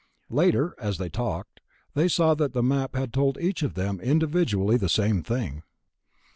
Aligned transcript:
Later, 0.31 0.73
as 0.79 0.97
they 0.97 1.09
talked, 1.09 1.59
they 1.93 2.07
saw 2.07 2.33
that 2.33 2.53
the 2.53 2.63
map 2.63 2.95
had 2.95 3.13
told 3.13 3.37
each 3.37 3.61
of 3.61 3.75
them, 3.75 3.99
individually, 4.01 4.75
the 4.77 4.89
same 4.89 5.21
thing. 5.21 5.61